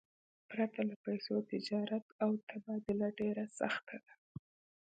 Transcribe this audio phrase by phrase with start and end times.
[0.49, 4.11] پرته له پیسو، تجارت او تبادله ډېره سخته ده.